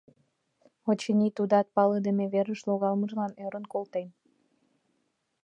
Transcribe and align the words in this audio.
Очыни, 0.89 1.27
тудат 1.37 1.67
палыдыме 1.75 2.25
верыш 2.33 2.59
логалмыжлан 2.69 3.31
ӧрын 3.45 3.65
колтен. 3.73 4.07